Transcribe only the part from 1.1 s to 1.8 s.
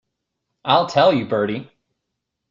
you, Bertie.